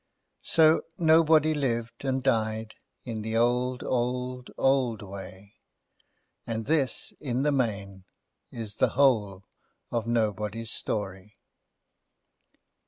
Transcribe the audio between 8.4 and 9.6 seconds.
is the whole